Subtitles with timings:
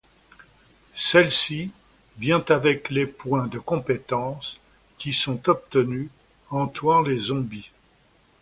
[0.95, 1.71] Celle-ci
[2.17, 4.59] vient avec les points de compétence
[4.97, 6.09] qui sont obtenus
[6.49, 7.69] en tuant les zombies.